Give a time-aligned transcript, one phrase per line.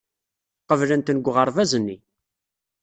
[0.67, 1.97] Qeblen-ten deg uɣerbaz-nni.